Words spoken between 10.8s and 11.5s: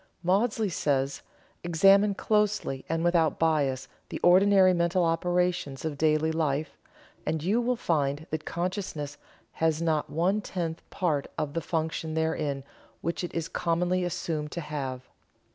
part